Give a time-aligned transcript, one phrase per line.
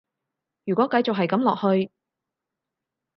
[0.65, 1.91] 如果繼續係噉落去